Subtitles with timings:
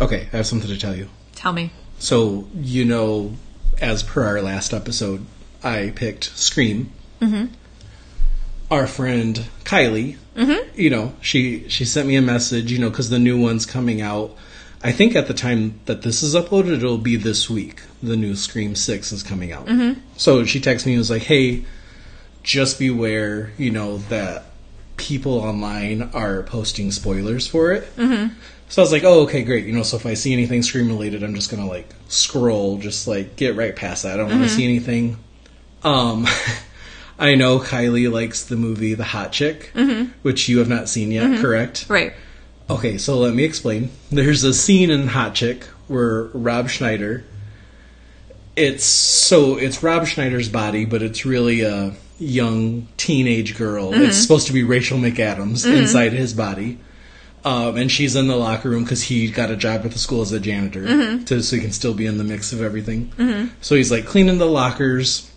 [0.00, 1.08] Okay, I have something to tell you.
[1.34, 1.70] Tell me.
[1.98, 3.34] So, you know,
[3.80, 5.24] as per our last episode,
[5.62, 6.92] I picked Scream.
[7.20, 7.46] Mm-hmm.
[8.70, 10.80] Our friend Kylie, mm-hmm.
[10.80, 14.00] you know, she she sent me a message, you know, because the new one's coming
[14.00, 14.36] out.
[14.82, 17.82] I think at the time that this is uploaded, it'll be this week.
[18.02, 19.66] The new Scream Six is coming out.
[19.66, 20.00] Mm-hmm.
[20.16, 21.64] So she texted me and was like, "Hey,
[22.42, 24.46] just beware, you know, that
[25.04, 28.34] people online are posting spoilers for it." Mm-hmm.
[28.68, 29.66] So I was like, "Oh, okay, great.
[29.66, 33.06] You know, so if I see anything Scream related, I'm just gonna like scroll, just
[33.06, 34.14] like get right past that.
[34.14, 35.18] I don't want to see anything."
[35.82, 36.26] Um.
[37.16, 39.70] I know Kylie likes the movie The Hot Chick,
[40.22, 41.86] which you have not seen yet, correct?
[41.88, 42.12] Right.
[42.68, 43.90] Okay, so let me explain.
[44.10, 47.24] There's a scene in Hot Chick where Rob Schneider.
[48.56, 53.92] It's so it's Rob Schneider's body, but it's really a young teenage girl.
[53.92, 54.02] Mm-hmm.
[54.02, 55.76] It's supposed to be Rachel McAdams mm-hmm.
[55.76, 56.78] inside his body,
[57.44, 60.22] um, and she's in the locker room because he got a job at the school
[60.22, 61.24] as a janitor, mm-hmm.
[61.24, 63.12] to, so he can still be in the mix of everything.
[63.60, 65.30] So he's like cleaning the lockers,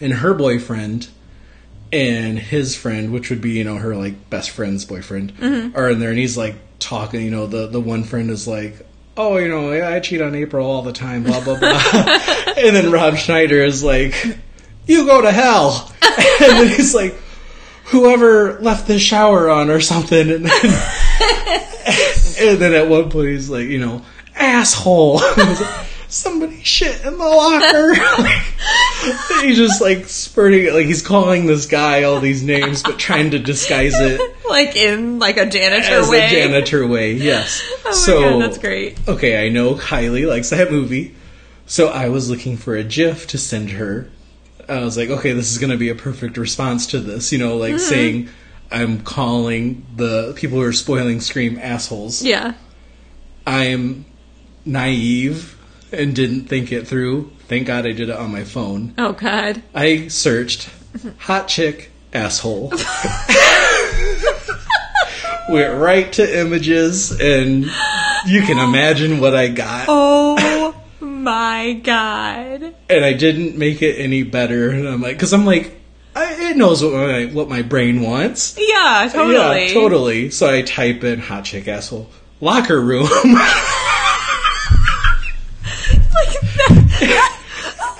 [0.00, 1.08] and her boyfriend
[1.92, 5.32] and his friend, which would be you know her like best friend's boyfriend,
[5.76, 7.22] are in there, and he's like talking.
[7.22, 10.66] You know, the the one friend is like, "Oh, you know, I cheat on April
[10.66, 11.82] all the time," blah blah blah,
[12.56, 14.14] and then Rob Schneider is like,
[14.86, 17.14] "You go to hell," and then he's like,
[17.86, 20.64] "Whoever left the shower on or something," and then,
[22.40, 24.02] and then at one point he's like, you know,
[24.34, 25.20] asshole.
[26.08, 27.94] Somebody shit in the locker.
[29.46, 33.30] he's just like spurting it, like he's calling this guy all these names, but trying
[33.30, 36.26] to disguise it Like in like a janitor as way.
[36.26, 37.14] a janitor way.
[37.14, 37.62] Yes.
[37.66, 38.98] Oh my so god, that's great.
[39.08, 41.14] okay, I know Kylie likes that movie,
[41.64, 44.10] so I was looking for a GIF to send her.
[44.68, 47.38] I was like, okay, this is going to be a perfect response to this, you
[47.38, 47.78] know, like Mm-hmm.
[47.78, 48.28] saying
[48.70, 52.22] I'm calling the people who are spoiling Scream assholes.
[52.22, 52.54] Yeah.
[53.46, 54.04] I'm
[54.64, 55.58] naive
[55.92, 57.30] and didn't think it through.
[57.48, 58.94] Thank God I did it on my phone.
[58.96, 59.62] Oh god.
[59.74, 60.70] I searched
[61.18, 62.72] hot chick asshole.
[65.48, 67.64] Went right to images and
[68.26, 69.86] you can imagine what I got.
[69.88, 70.36] Oh
[71.22, 72.74] my god.
[72.88, 74.70] And I didn't make it any better.
[74.70, 75.78] And I'm like, cause I'm like,
[76.14, 78.56] I, it knows what my, what my brain wants.
[78.58, 79.66] Yeah, totally.
[79.68, 80.30] Yeah, totally.
[80.30, 82.08] So I type in hot chick asshole
[82.40, 83.08] locker room.
[86.14, 86.40] Like
[87.00, 87.38] that.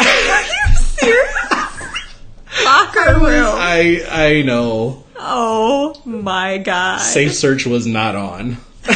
[0.00, 2.64] Are you serious?
[2.64, 3.54] Locker room.
[3.56, 5.04] I I know.
[5.16, 6.98] Oh my god.
[6.98, 8.58] Safe search was not on.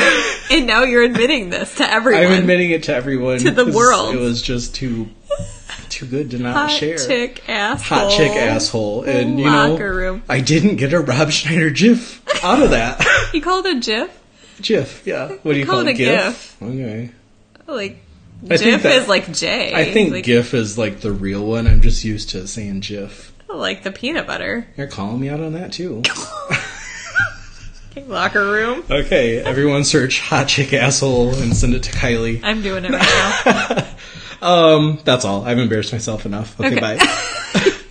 [0.51, 2.23] And now you're admitting this to everyone.
[2.25, 3.39] I'm admitting it to everyone.
[3.41, 4.15] To the world.
[4.15, 5.09] It was just too
[5.89, 6.93] too good to not share.
[6.93, 7.09] Hot share.
[7.09, 7.99] chick asshole.
[7.99, 9.03] Hot chick asshole.
[9.05, 10.23] And you Locker know room.
[10.29, 13.05] I didn't get a Rob Schneider gif out of that.
[13.35, 14.23] You call it a GIF?
[14.63, 15.29] gif, yeah.
[15.43, 16.57] What do you Call call, it a GIF?
[16.63, 17.11] Okay.
[17.67, 17.99] Like
[18.49, 19.75] I GIF that- is like J.
[19.75, 21.67] I think like, GIF is like the real one.
[21.67, 23.33] I'm just used to saying GIF.
[23.49, 24.67] like the peanut butter.
[24.77, 26.03] You're calling me out on that too.
[28.07, 28.85] Locker room.
[28.91, 32.41] Okay, everyone search hot chick asshole and send it to Kylie.
[32.43, 33.89] I'm doing it right now.
[34.43, 35.45] Um, that's all.
[35.47, 36.61] I've embarrassed myself enough.
[36.61, 36.81] Okay, Okay.
[36.81, 37.71] bye.